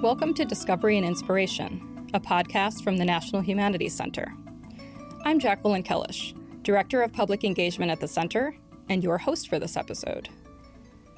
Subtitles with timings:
[0.00, 4.32] Welcome to Discovery and Inspiration, a podcast from the National Humanities Center.
[5.24, 8.54] I'm Jacqueline Kellish, Director of Public Engagement at the Center,
[8.88, 10.28] and your host for this episode.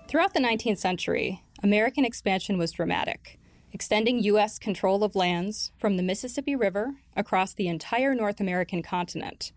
[0.09, 3.39] Throughout the 19th century, American expansion was dramatic,
[3.71, 4.59] extending U.S.
[4.59, 9.53] control of lands from the Mississippi River across the entire North American continent,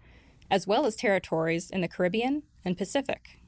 [0.51, 3.39] as well as territories in the Caribbean and Pacific.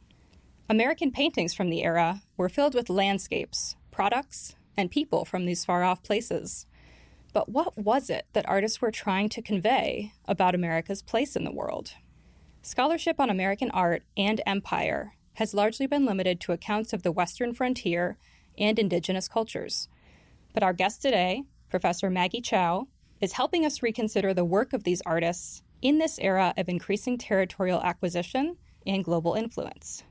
[0.69, 5.83] American paintings from the era were filled with landscapes, products, and people from these far
[5.83, 6.65] off places.
[7.33, 11.51] But what was it that artists were trying to convey about America's place in the
[11.51, 11.93] world?
[12.61, 17.53] Scholarship on American art and empire has largely been limited to accounts of the Western
[17.53, 18.17] frontier
[18.57, 19.89] and indigenous cultures.
[20.53, 22.87] But our guest today, Professor Maggie Cao,
[23.19, 27.81] is helping us reconsider the work of these artists in this era of increasing territorial
[27.81, 30.03] acquisition and global influence.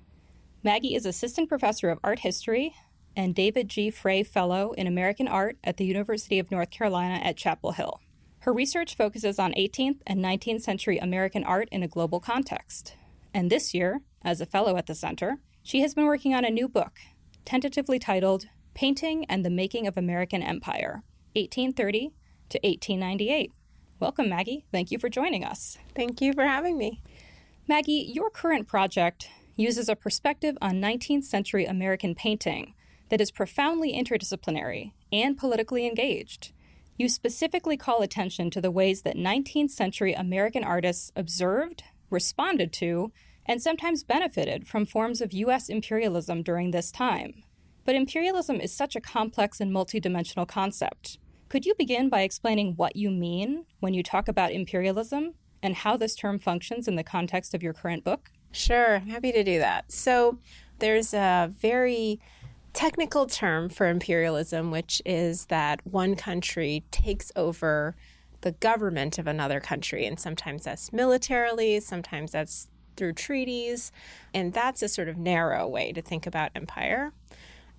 [0.63, 2.75] Maggie is Assistant Professor of Art History
[3.17, 3.91] and David G.
[3.91, 8.01] Frey Fellow in American Art at the University of North Carolina at Chapel Hill.
[8.41, 12.95] Her research focuses on 18th and 19th century American art in a global context.
[13.33, 16.51] And this year, as a fellow at the center, she has been working on a
[16.51, 16.99] new book,
[17.45, 21.03] tentatively titled Painting and the Making of American Empire,
[21.35, 22.13] 1830
[22.51, 23.51] to 1898.
[23.99, 24.67] Welcome, Maggie.
[24.71, 25.79] Thank you for joining us.
[25.95, 27.01] Thank you for having me.
[27.67, 32.75] Maggie, your current project uses a perspective on 19th century American painting
[33.09, 36.53] that is profoundly interdisciplinary and politically engaged.
[36.97, 43.13] You specifically call attention to the ways that 19th century American artists observed, responded to,
[43.47, 45.69] and sometimes benefited from forms of U.S.
[45.69, 47.43] imperialism during this time.
[47.85, 51.19] But imperialism is such a complex and multidimensional concept.
[51.49, 55.97] Could you begin by explaining what you mean when you talk about imperialism and how
[55.97, 58.31] this term functions in the context of your current book?
[58.53, 59.91] Sure, I'm happy to do that.
[59.91, 60.39] So,
[60.79, 62.21] there's a very
[62.75, 67.95] technical term for imperialism, which is that one country takes over
[68.43, 70.05] the government of another country.
[70.07, 73.91] And sometimes that's militarily, sometimes that's through treaties.
[74.35, 77.13] And that's a sort of narrow way to think about empire.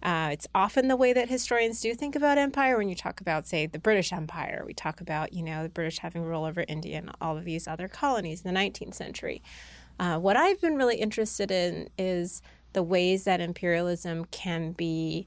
[0.02, 3.48] Uh, it's often the way that historians do think about empire when you talk about,
[3.48, 4.64] say, the British Empire.
[4.66, 7.68] We talk about, you know, the British having rule over India and all of these
[7.68, 9.42] other colonies in the 19th century.
[10.00, 12.42] Uh, what I've been really interested in is
[12.76, 15.26] the ways that imperialism can be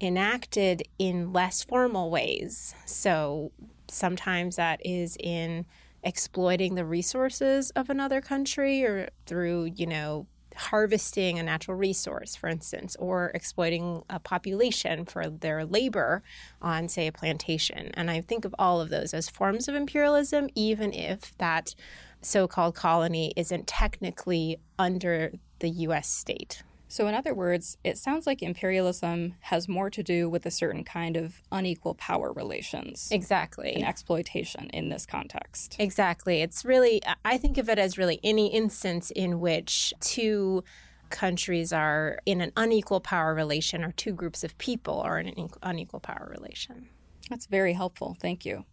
[0.00, 2.74] enacted in less formal ways.
[2.86, 3.52] So
[3.86, 5.64] sometimes that is in
[6.02, 10.26] exploiting the resources of another country or through, you know,
[10.56, 16.24] harvesting a natural resource, for instance, or exploiting a population for their labor
[16.60, 17.92] on, say, a plantation.
[17.94, 21.76] And I think of all of those as forms of imperialism, even if that
[22.22, 26.64] so called colony isn't technically under the US state.
[26.90, 30.84] So, in other words, it sounds like imperialism has more to do with a certain
[30.84, 33.08] kind of unequal power relations.
[33.10, 33.74] Exactly.
[33.74, 35.76] And exploitation in this context.
[35.78, 36.40] Exactly.
[36.40, 40.64] It's really, I think of it as really any instance in which two
[41.10, 45.48] countries are in an unequal power relation or two groups of people are in an
[45.62, 46.88] unequal power relation.
[47.28, 48.16] That's very helpful.
[48.20, 48.64] Thank you.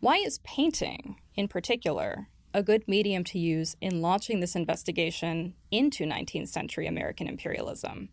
[0.00, 6.04] Why is painting, in particular, a good medium to use in launching this investigation into
[6.04, 8.08] 19th century American imperialism?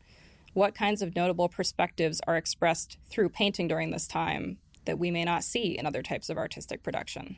[0.53, 5.23] What kinds of notable perspectives are expressed through painting during this time that we may
[5.23, 7.37] not see in other types of artistic production?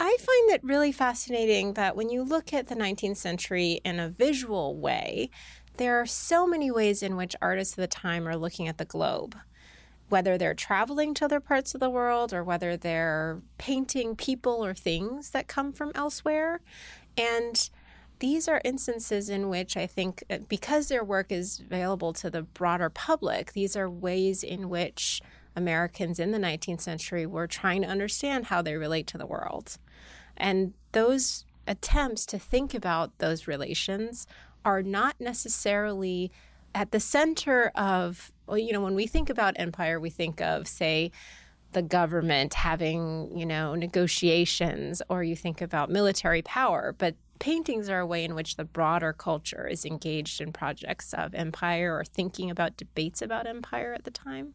[0.00, 4.08] I find it really fascinating that when you look at the 19th century in a
[4.08, 5.30] visual way,
[5.76, 8.84] there are so many ways in which artists of the time are looking at the
[8.84, 9.36] globe
[10.14, 14.72] whether they're traveling to other parts of the world or whether they're painting people or
[14.72, 16.60] things that come from elsewhere.
[17.18, 17.68] And
[18.20, 22.42] these are instances in which I think, uh, because their work is available to the
[22.42, 25.20] broader public, these are ways in which
[25.56, 29.78] Americans in the 19th century were trying to understand how they relate to the world.
[30.36, 34.28] And those attempts to think about those relations
[34.64, 36.30] are not necessarily
[36.74, 40.68] at the center of well, you know, when we think about empire, we think of,
[40.68, 41.10] say,
[41.72, 46.94] the government having, you know, negotiations, or you think about military power.
[46.96, 51.34] But paintings are a way in which the broader culture is engaged in projects of
[51.34, 54.54] empire or thinking about debates about empire at the time.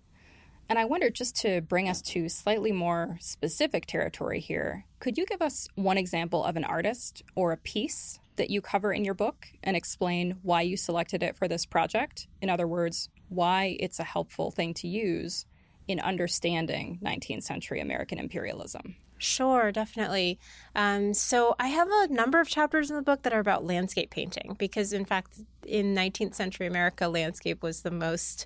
[0.69, 5.25] And I wonder, just to bring us to slightly more specific territory here, could you
[5.25, 9.13] give us one example of an artist or a piece that you cover in your
[9.13, 12.27] book and explain why you selected it for this project?
[12.41, 15.45] In other words, why it's a helpful thing to use
[15.87, 18.95] in understanding 19th century American imperialism.
[19.17, 20.39] Sure, definitely.
[20.75, 24.09] Um, so I have a number of chapters in the book that are about landscape
[24.09, 28.45] painting because, in fact, in 19th century America, landscape was the most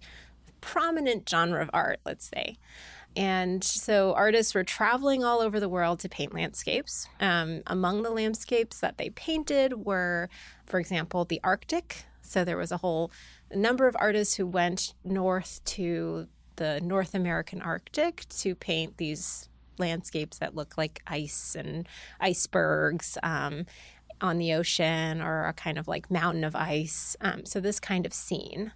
[0.62, 2.58] prominent genre of art, let's say.
[3.16, 7.08] And so artists were traveling all over the world to paint landscapes.
[7.20, 10.30] Um, among the landscapes that they painted were,
[10.66, 12.06] for example, the Arctic.
[12.22, 13.12] So there was a whole
[13.54, 20.38] number of artists who went north to the North American Arctic to paint these landscapes
[20.38, 21.88] that look like ice and
[22.20, 23.66] icebergs um,
[24.22, 27.16] on the ocean or a kind of like mountain of ice.
[27.22, 28.72] Um, so, this kind of scene.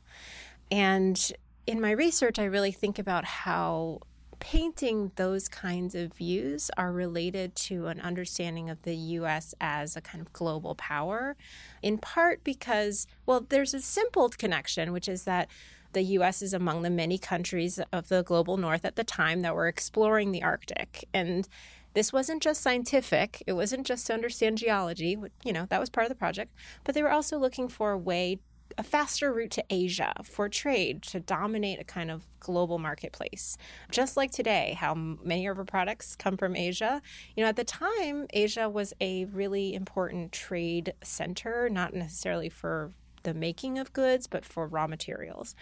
[0.70, 1.32] And
[1.66, 4.02] in my research, I really think about how
[4.40, 10.02] painting those kinds of views are related to an understanding of the US as a
[10.02, 11.36] kind of global power,
[11.82, 15.50] in part because, well, there's a simple connection, which is that
[15.94, 19.56] the US is among the many countries of the global north at the time that
[19.56, 21.08] were exploring the Arctic.
[21.14, 21.48] And
[21.94, 26.06] this wasn't just scientific, it wasn't just to understand geology, you know, that was part
[26.06, 26.54] of the project,
[26.84, 28.40] but they were also looking for a way
[28.78, 33.58] a faster route to Asia for trade to dominate a kind of global marketplace.
[33.92, 37.02] Just like today, how many of our products come from Asia.
[37.36, 42.92] You know, at the time, Asia was a really important trade center, not necessarily for
[43.24, 45.54] the making of goods, but for raw materials.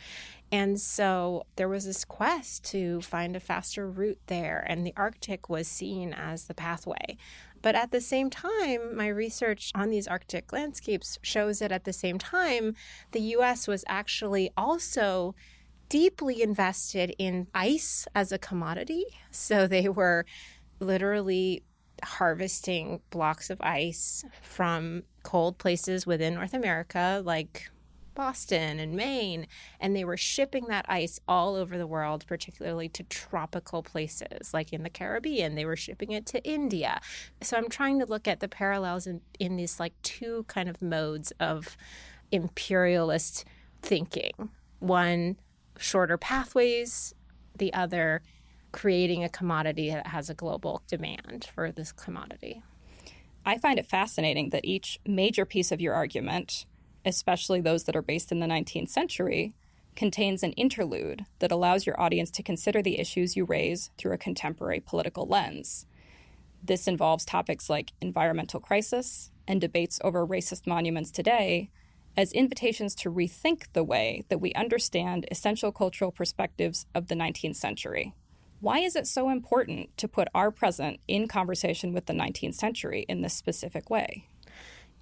[0.51, 5.49] And so there was this quest to find a faster route there, and the Arctic
[5.49, 7.17] was seen as the pathway.
[7.65, 11.93] But at the same time, my research on these Arctic landscapes shows that at the
[11.93, 12.75] same time,
[13.11, 15.33] the US was actually also
[15.89, 19.05] deeply invested in ice as a commodity.
[19.31, 20.27] So they were
[20.79, 21.63] literally
[22.03, 27.71] harvesting blocks of ice from cold places within North America, like
[28.15, 29.47] Boston and Maine,
[29.79, 34.73] and they were shipping that ice all over the world, particularly to tropical places like
[34.73, 35.55] in the Caribbean.
[35.55, 37.01] They were shipping it to India.
[37.41, 40.81] So I'm trying to look at the parallels in, in these like two kind of
[40.81, 41.77] modes of
[42.31, 43.45] imperialist
[43.81, 44.49] thinking.
[44.79, 45.37] One,
[45.77, 47.13] shorter pathways,
[47.57, 48.21] the other,
[48.71, 52.61] creating a commodity that has a global demand for this commodity.
[53.45, 56.65] I find it fascinating that each major piece of your argument
[57.05, 59.53] especially those that are based in the 19th century,
[59.95, 64.17] contains an interlude that allows your audience to consider the issues you raise through a
[64.17, 65.85] contemporary political lens.
[66.61, 71.69] This involves topics like environmental crisis and debates over racist monuments today
[72.17, 77.55] as invitations to rethink the way that we understand essential cultural perspectives of the 19th
[77.55, 78.13] century.
[78.61, 83.05] Why is it so important to put our present in conversation with the 19th century
[83.07, 84.27] in this specific way?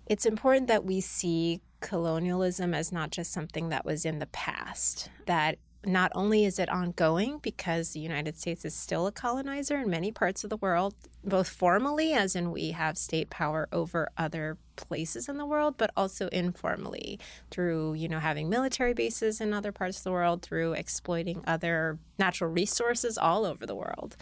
[0.06, 5.09] It's important that we see colonialism as not just something that was in the past,
[5.27, 9.89] that not only is it ongoing because the United States is still a colonizer in
[9.89, 10.95] many parts of the world,
[11.25, 15.91] both formally, as in we have state power over other places in the world, but
[15.97, 17.19] also informally
[17.51, 22.00] through, you know, having military bases in other parts of the world, through exploiting other
[22.18, 24.15] natural resources all over the world.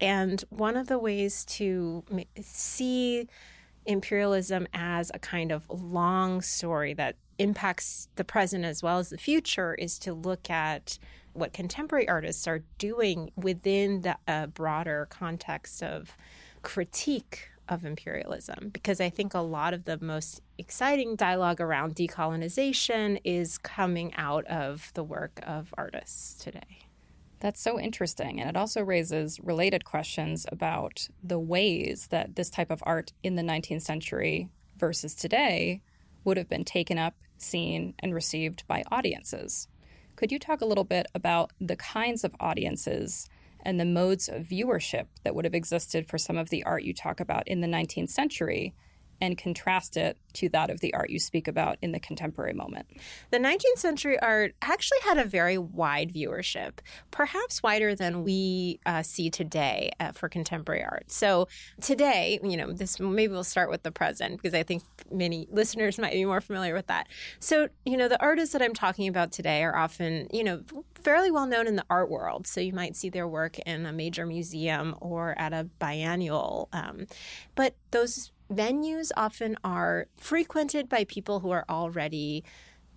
[0.00, 2.04] And one of the ways to
[2.40, 3.28] see
[3.86, 9.18] imperialism as a kind of long story that impacts the present as well as the
[9.18, 10.98] future is to look at
[11.32, 16.16] what contemporary artists are doing within the uh, broader context of
[16.62, 23.20] critique of imperialism because I think a lot of the most exciting dialogue around decolonization
[23.24, 26.85] is coming out of the work of artists today.
[27.40, 28.40] That's so interesting.
[28.40, 33.36] And it also raises related questions about the ways that this type of art in
[33.36, 35.82] the 19th century versus today
[36.24, 39.68] would have been taken up, seen, and received by audiences.
[40.16, 43.28] Could you talk a little bit about the kinds of audiences
[43.60, 46.94] and the modes of viewership that would have existed for some of the art you
[46.94, 48.74] talk about in the 19th century
[49.20, 52.86] and contrast it to that of the art you speak about in the contemporary moment.
[53.30, 56.78] The 19th century art actually had a very wide viewership,
[57.10, 61.10] perhaps wider than we uh, see today uh, for contemporary art.
[61.10, 61.48] So
[61.80, 65.98] today, you know, this maybe we'll start with the present because I think many listeners
[66.06, 67.08] might be more familiar with that.
[67.40, 70.62] So, you know, the artists that I'm talking about today are often, you know,
[70.94, 72.46] fairly well known in the art world.
[72.46, 76.68] So you might see their work in a major museum or at a biennial.
[76.72, 77.06] Um,
[77.54, 82.44] but those venues often are frequented by people who are already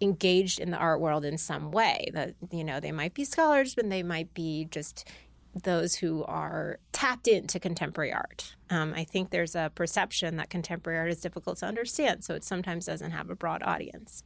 [0.02, 3.76] engaged in the art world in some way that you know they might be scholars
[3.76, 5.08] but they might be just
[5.64, 11.00] those who are tapped into contemporary art Um, I think there's a perception that contemporary
[11.00, 14.24] art is difficult to understand, so it sometimes doesn't have a broad audience.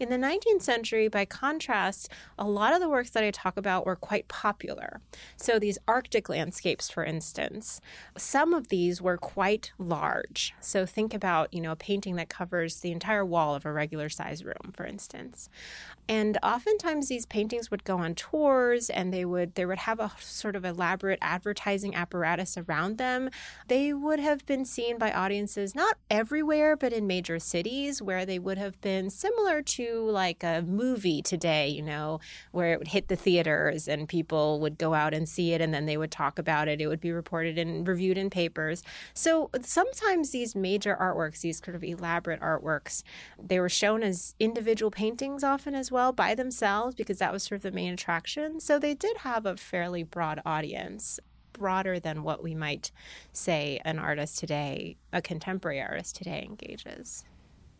[0.00, 2.08] In the 19th century, by contrast,
[2.38, 5.00] a lot of the works that I talk about were quite popular.
[5.36, 7.80] So, these Arctic landscapes, for instance,
[8.16, 10.54] some of these were quite large.
[10.60, 14.08] So, think about, you know, a painting that covers the entire wall of a regular
[14.08, 15.48] size room, for instance.
[16.08, 20.10] And oftentimes these paintings would go on tours and they would they would have a
[20.18, 23.30] sort of elaborate advertising apparatus around them.
[23.68, 28.38] They would have been seen by audiences not everywhere, but in major cities where they
[28.38, 32.20] would have been similar to like a movie today, you know,
[32.50, 35.72] where it would hit the theaters and people would go out and see it and
[35.72, 36.82] then they would talk about it.
[36.82, 38.82] It would be reported and reviewed in papers.
[39.14, 43.02] So sometimes these major artworks, these kind of elaborate artworks,
[43.42, 47.56] they were shown as individual paintings often as well by themselves because that was sort
[47.56, 48.60] of the main attraction.
[48.60, 51.18] So they did have a fairly broad audience
[51.52, 52.90] broader than what we might
[53.32, 57.24] say an artist today, a contemporary artist today engages.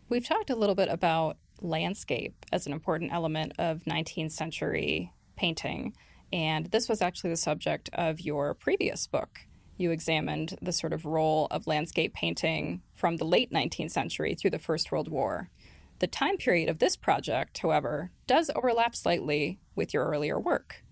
[0.08, 5.94] We've talked a little bit about landscape as an important element of 19th century painting.
[6.32, 9.40] And this was actually the subject of your previous book.
[9.76, 14.50] You examined the sort of role of landscape painting from the late 19th century through
[14.50, 15.50] the First World War.
[15.98, 20.82] The time period of this project, however, does overlap slightly with your earlier work.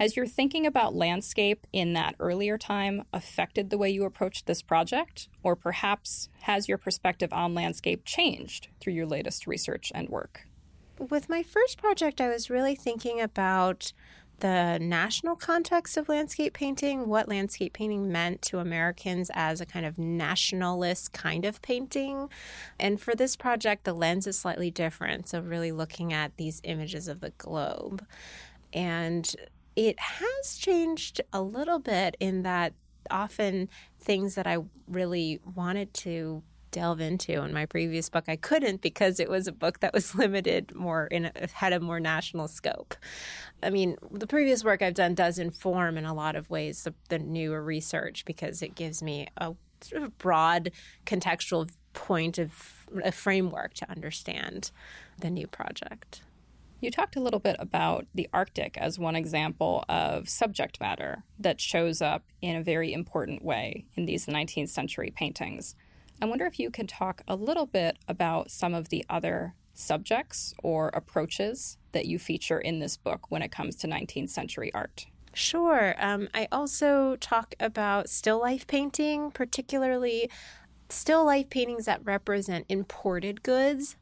[0.00, 4.62] Has your thinking about landscape in that earlier time affected the way you approached this
[4.62, 5.28] project?
[5.42, 10.46] Or perhaps has your perspective on landscape changed through your latest research and work?
[10.98, 13.92] With my first project, I was really thinking about
[14.38, 19.84] the national context of landscape painting, what landscape painting meant to Americans as a kind
[19.84, 22.30] of nationalist kind of painting.
[22.78, 25.28] And for this project, the lens is slightly different.
[25.28, 28.06] So, really looking at these images of the globe.
[28.72, 29.34] And
[29.76, 32.74] it has changed a little bit in that
[33.10, 34.58] often things that I
[34.88, 39.52] really wanted to delve into in my previous book I couldn't because it was a
[39.52, 42.94] book that was limited more in had a more national scope.
[43.62, 46.94] I mean, the previous work I've done does inform in a lot of ways the,
[47.08, 50.70] the newer research because it gives me a sort of broad
[51.06, 54.70] contextual point of a framework to understand
[55.18, 56.22] the new project.
[56.80, 61.60] You talked a little bit about the Arctic as one example of subject matter that
[61.60, 65.74] shows up in a very important way in these 19th century paintings.
[66.22, 70.54] I wonder if you can talk a little bit about some of the other subjects
[70.62, 75.06] or approaches that you feature in this book when it comes to 19th century art.
[75.34, 75.94] Sure.
[75.98, 80.30] Um, I also talk about still life painting, particularly
[80.88, 83.96] still life paintings that represent imported goods.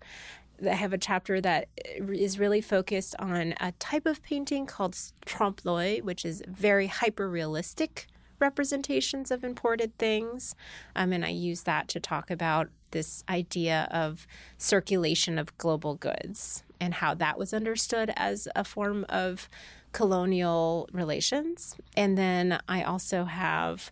[0.66, 5.64] I have a chapter that is really focused on a type of painting called trompe
[5.64, 8.06] l'oeil, which is very hyper realistic
[8.40, 10.54] representations of imported things.
[10.94, 16.62] Um, and I use that to talk about this idea of circulation of global goods
[16.80, 19.48] and how that was understood as a form of
[19.92, 21.76] colonial relations.
[21.96, 23.90] And then I also have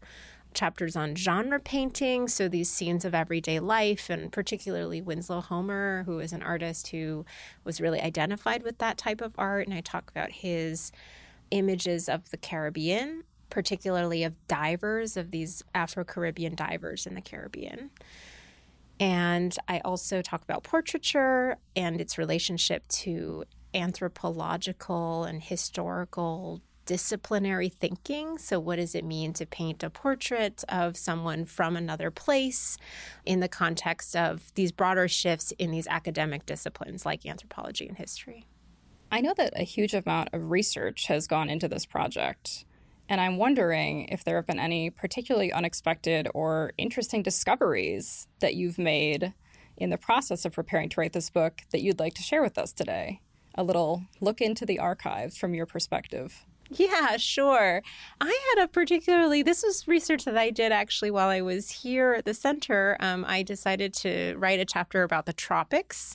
[0.57, 6.19] chapters on genre painting, so these scenes of everyday life, and particularly Winslow Homer, who
[6.19, 7.25] is an artist who
[7.63, 9.67] was really identified with that type of art.
[9.67, 10.91] And I talk about his
[11.53, 17.91] images of the Caribbean, particularly of divers, of these Afro Caribbean divers in the Caribbean.
[18.99, 23.45] And I also talk about portraiture and its relationship to
[23.75, 28.39] anthropological and historical disciplinary thinking.
[28.39, 32.79] So, what does it mean to paint a portrait of someone from another place
[33.25, 38.47] in the context of these broader shifts in these academic disciplines like anthropology and history?
[39.11, 42.65] I know that a huge amount of research has gone into this project.
[43.09, 48.79] And I'm wondering if there have been any particularly unexpected or interesting discoveries that you've
[48.79, 49.33] made
[49.77, 52.59] in the process of preparing to write this book that you'd like to share with
[52.59, 53.21] us today.
[53.55, 56.45] A little look into the archives from your perspective.
[56.71, 57.83] Yeah, sure.
[58.21, 62.15] I had a particularly, this was research that I did actually while I was here
[62.15, 62.97] at the center.
[63.01, 66.15] Um, I decided to write a chapter about the tropics.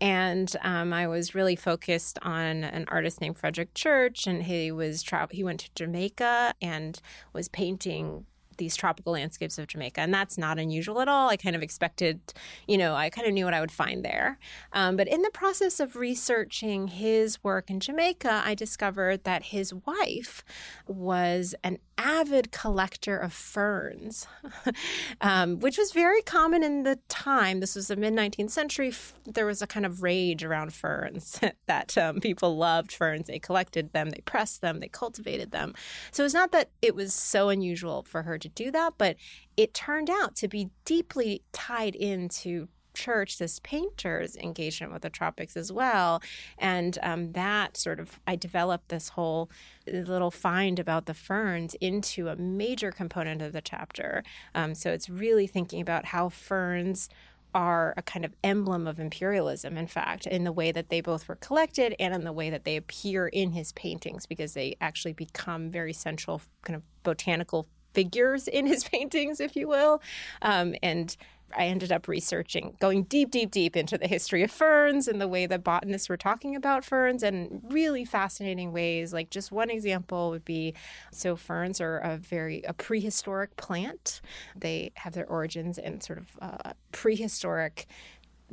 [0.00, 5.02] And um, I was really focused on an artist named Frederic Church, and he was
[5.02, 7.00] tra- he went to Jamaica and
[7.32, 8.24] was painting
[8.58, 10.00] these tropical landscapes of Jamaica.
[10.00, 11.28] And that's not unusual at all.
[11.28, 12.20] I kind of expected,
[12.66, 14.38] you know, I kind of knew what I would find there.
[14.72, 19.72] Um, but in the process of researching his work in Jamaica, I discovered that his
[19.72, 20.44] wife
[20.86, 24.26] was an avid collector of ferns,
[25.20, 27.60] um, which was very common in the time.
[27.60, 28.92] This was the mid 19th century.
[29.24, 33.26] There was a kind of rage around ferns that um, people loved ferns.
[33.26, 35.74] They collected them, they pressed them, they cultivated them.
[36.12, 39.16] So it's not that it was so unusual for her to to do that, but
[39.56, 45.56] it turned out to be deeply tied into Church, this painter's engagement with the tropics
[45.56, 46.20] as well.
[46.58, 49.50] And um, that sort of, I developed this whole
[49.86, 54.24] little find about the ferns into a major component of the chapter.
[54.52, 57.08] Um, so it's really thinking about how ferns
[57.54, 61.28] are a kind of emblem of imperialism, in fact, in the way that they both
[61.28, 65.12] were collected and in the way that they appear in his paintings, because they actually
[65.12, 70.00] become very central kind of botanical figures in his paintings, if you will.
[70.42, 71.16] Um, and
[71.56, 75.26] I ended up researching, going deep, deep, deep into the history of ferns and the
[75.26, 79.12] way that botanists were talking about ferns and really fascinating ways.
[79.12, 80.74] Like just one example would be
[81.10, 84.20] so ferns are a very a prehistoric plant.
[84.54, 87.86] They have their origins in sort of uh, prehistoric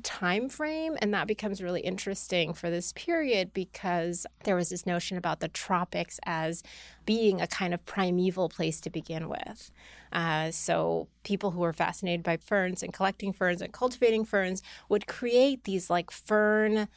[0.04, 5.18] time frame and that becomes really interesting for this period because there was this notion
[5.18, 6.64] about the tropics as
[7.06, 9.72] being a kind of primeval place to begin with.
[10.12, 15.08] Uh, so people who were fascinated by ferns and collecting ferns and cultivating ferns would
[15.08, 16.88] create these like fern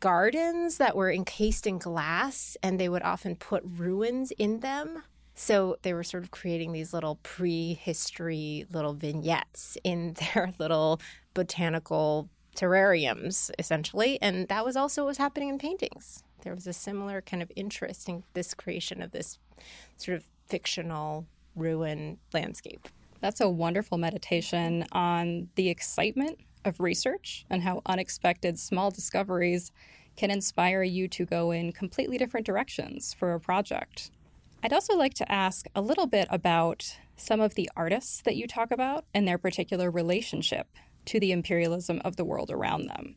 [0.00, 5.02] gardens that were encased in glass and they would often put ruins in them.
[5.34, 11.00] So they were sort of creating these little prehistory little vignettes in their little
[11.34, 14.18] botanical terrariums, essentially.
[14.20, 16.22] And that was also what was happening in paintings.
[16.42, 19.38] There was a similar kind of interest in this creation of this
[19.96, 22.88] sort of fictional ruin landscape.
[23.20, 29.72] That's a wonderful meditation on the excitement of research and how unexpected small discoveries
[30.16, 34.10] can inspire you to go in completely different directions for a project.
[34.62, 38.46] I'd also like to ask a little bit about some of the artists that you
[38.46, 40.68] talk about and their particular relationship
[41.06, 43.16] to the imperialism of the world around them.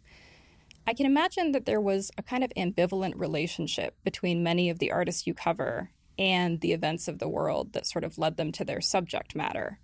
[0.88, 4.92] I can imagine that there was a kind of ambivalent relationship between many of the
[4.92, 8.66] artists you cover and the events of the world that sort of led them to
[8.66, 9.80] their subject matter.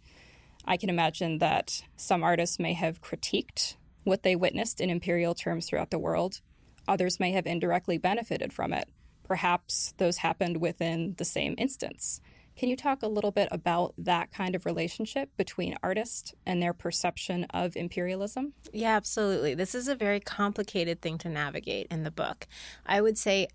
[0.66, 5.68] I can imagine that some artists may have critiqued what they witnessed in imperial terms
[5.68, 6.42] throughout the world.
[6.88, 8.90] Others may have indirectly benefited from it.
[9.24, 12.20] Perhaps those happened within the same instance.
[12.56, 16.74] Can you talk a little bit about that kind of relationship between artists and their
[16.74, 18.54] perception of imperialism?
[18.72, 19.56] Yeah, absolutely.
[19.56, 22.48] This is a very complicated thing to navigate in the book.
[22.86, 23.48] I would say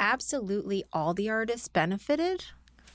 [0.00, 2.44] absolutely all the artists benefited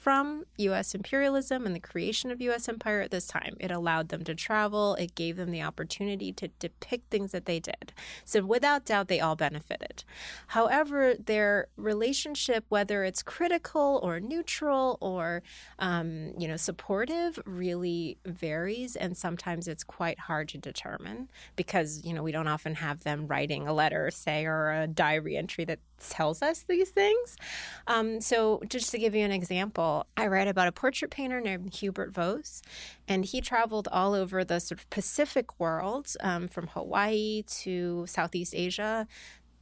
[0.04, 0.94] from U.S.
[0.94, 2.68] imperialism and the creation of U.S.
[2.68, 3.56] empire at this time.
[3.62, 4.96] It allowed them to travel.
[4.96, 7.94] It gave them the opportunity to depict things that they did.
[8.26, 10.04] So without doubt, they all benefited.
[10.48, 15.42] However, their relationship, whether it's critical or neutral or
[15.80, 22.14] um, you know supportive, really varies, and sometimes it's quite hard to determine because you
[22.14, 25.80] know we don't often have them writing a letter, say, or a diary entry that
[26.10, 27.38] tells us these things.
[27.88, 31.74] Um, so just to give you an example I read about a portrait painter named
[31.76, 32.62] Hubert Vos,
[33.08, 38.54] and he traveled all over the sort of Pacific world, um, from Hawaii to Southeast
[38.56, 39.08] Asia,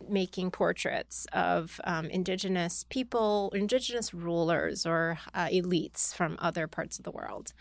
[0.10, 7.04] making portraits of um, indigenous people, indigenous rulers, or uh, elites from other parts of
[7.04, 7.54] the world.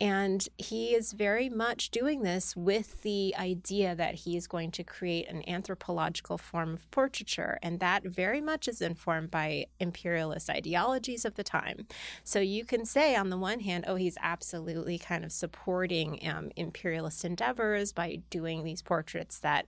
[0.00, 4.84] And he is very much doing this with the idea that he is going to
[4.84, 7.58] create an anthropological form of portraiture.
[7.62, 11.88] And that very much is informed by imperialist ideologies of the time.
[12.22, 16.50] So you can say, on the one hand, oh, he's absolutely kind of supporting um,
[16.54, 19.66] imperialist endeavors by doing these portraits that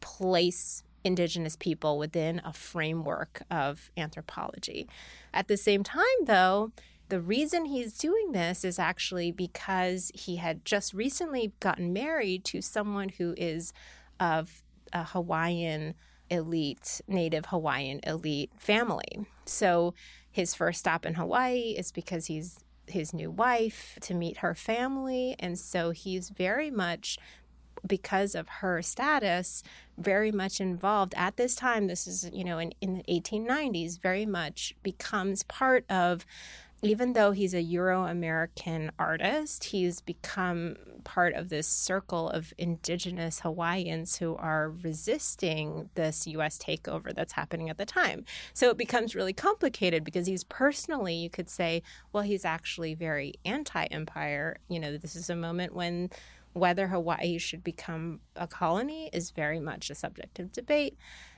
[0.00, 4.88] place indigenous people within a framework of anthropology.
[5.34, 6.72] At the same time, though,
[7.08, 12.62] the reason he's doing this is actually because he had just recently gotten married to
[12.62, 13.72] someone who is
[14.18, 14.62] of
[14.92, 15.94] a Hawaiian
[16.30, 19.26] elite, native Hawaiian elite family.
[19.44, 19.94] So
[20.30, 25.36] his first stop in Hawaii is because he's his new wife to meet her family.
[25.38, 27.18] And so he's very much
[27.86, 29.62] because of her status,
[29.98, 31.86] very much involved at this time.
[31.86, 36.24] This is, you know, in, in the 1890s, very much becomes part of
[36.84, 43.40] even though he's a Euro American artist, he's become part of this circle of indigenous
[43.40, 48.24] Hawaiians who are resisting this US takeover that's happening at the time.
[48.52, 53.34] So it becomes really complicated because he's personally, you could say, well, he's actually very
[53.44, 54.56] anti empire.
[54.68, 56.10] You know, this is a moment when
[56.52, 60.96] whether Hawaii should become a colony is very much a subject of debate.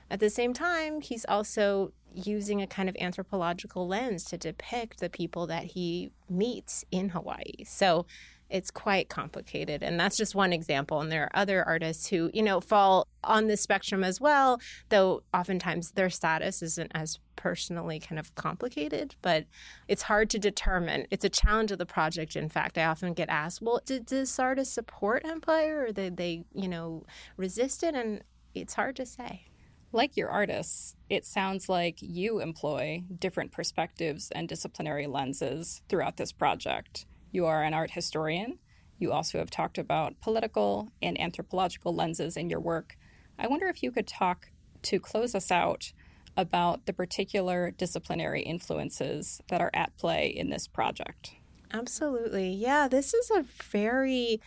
[0.09, 5.09] At the same time, he's also using a kind of anthropological lens to depict the
[5.09, 7.63] people that he meets in Hawaii.
[7.65, 8.05] So
[8.49, 9.81] it's quite complicated.
[9.81, 11.01] And that's just one example.
[11.01, 15.23] And there are other artists who, you know, fall on the spectrum as well, though
[15.33, 19.45] oftentimes their status isn't as personally kind of complicated, but
[19.87, 21.07] it's hard to determine.
[21.09, 22.35] It's a challenge of the project.
[22.35, 26.45] In fact, I often get asked, well, did, this artist support Empire or did they,
[26.53, 27.03] you know,
[27.37, 27.95] resist it?
[27.95, 29.45] And it's hard to say.
[29.91, 36.31] Like your artists, it sounds like you employ different perspectives and disciplinary lenses throughout this
[36.31, 37.05] project.
[37.35, 38.59] You are an art historian.
[38.97, 42.95] You also have talked about political and anthropological lenses in your work.
[43.37, 44.51] I wonder if you could talk
[44.83, 45.91] to close us out
[46.37, 51.33] about the particular disciplinary influences that are at play in this project.
[51.73, 52.51] Absolutely.
[52.51, 54.39] Yeah, this is a very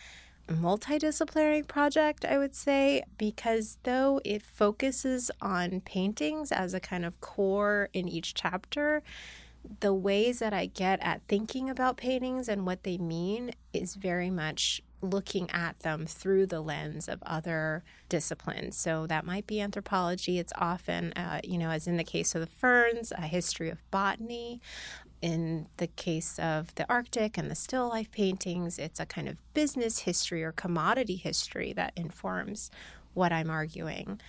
[0.47, 7.21] multidisciplinary project, I would say, because though it focuses on paintings as a kind of
[7.21, 9.03] core in each chapter,
[9.79, 14.29] the ways that I get at thinking about paintings and what they mean is very
[14.29, 18.75] much looking at them through the lens of other disciplines.
[18.77, 20.39] So that might be anthropology.
[20.39, 23.89] It's often, uh, you know, as in the case of the ferns, a history of
[23.91, 24.61] botany.
[25.21, 29.37] In the case of the Arctic and the still life paintings, it's a kind of
[29.53, 32.71] business history or commodity history that informs
[33.13, 34.21] what I'm arguing.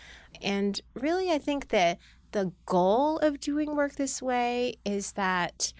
[0.42, 1.98] And really, I think that
[2.32, 5.72] the goal of doing work this way is that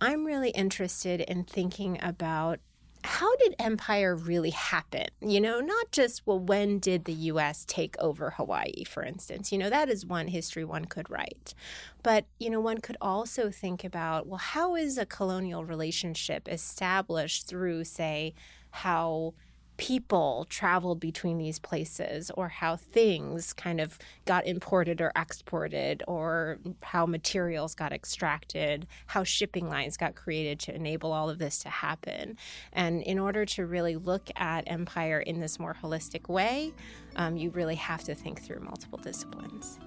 [0.00, 2.60] I'm really interested in thinking about
[3.04, 5.06] how did empire really happen?
[5.20, 9.52] You know, not just, well, when did the US take over Hawaii, for instance?
[9.52, 11.54] You know, that is one history one could write.
[12.02, 17.46] But, you know, one could also think about, well, how is a colonial relationship established
[17.46, 18.34] through, say,
[18.70, 19.34] how
[19.78, 26.58] people traveled between these places or how things kind of got imported or exported or
[26.82, 31.68] how materials got extracted, how shipping lines got created to enable all of this to
[31.68, 32.36] happen.
[32.72, 36.74] And in order to really look at empire in this more holistic way,
[37.16, 39.78] um, you really have to think through multiple disciplines.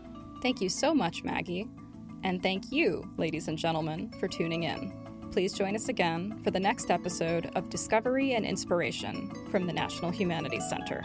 [0.42, 1.68] Thank you so much, Maggie.
[2.24, 6.60] And thank you, ladies and gentlemen, for tuning in please join us again for the
[6.60, 11.02] next episode of Discovery and Inspiration from the National Humanities Center.